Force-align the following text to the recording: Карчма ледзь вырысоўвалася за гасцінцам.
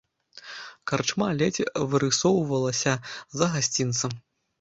Карчма 0.91 1.27
ледзь 1.41 1.59
вырысоўвалася 1.91 2.93
за 3.43 3.51
гасцінцам. 3.57 4.17